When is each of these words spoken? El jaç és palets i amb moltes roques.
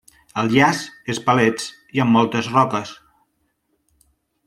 El 0.43 0.47
jaç 0.53 0.79
és 1.15 1.19
palets 1.27 1.69
i 1.99 2.03
amb 2.07 2.17
moltes 2.19 2.51
roques. 2.57 2.95